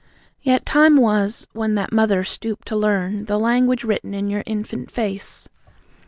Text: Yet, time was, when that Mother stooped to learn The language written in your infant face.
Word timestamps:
Yet, 0.41 0.65
time 0.65 0.95
was, 0.97 1.45
when 1.53 1.75
that 1.75 1.91
Mother 1.93 2.23
stooped 2.23 2.67
to 2.69 2.75
learn 2.75 3.25
The 3.25 3.37
language 3.37 3.83
written 3.83 4.15
in 4.15 4.31
your 4.31 4.41
infant 4.47 4.89
face. 4.89 5.47